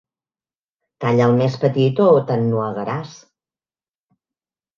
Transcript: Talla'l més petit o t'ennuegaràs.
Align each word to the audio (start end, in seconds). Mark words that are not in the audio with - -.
Talla'l 1.03 1.35
més 1.41 1.57
petit 1.65 2.01
o 2.07 2.07
t'ennuegaràs. 2.31 3.13